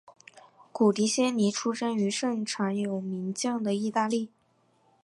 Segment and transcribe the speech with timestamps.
[0.71, 4.29] 古迪仙尼出生于盛产有名门将的意大利。